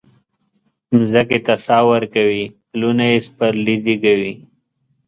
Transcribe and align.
مځکې 0.95 1.39
ته 1.45 1.53
ساه 1.65 1.83
ورکوي 1.91 2.43
پلونه 2.69 3.03
یي 3.11 3.19
سپرلي 3.27 3.75
زیږوي 3.85 4.33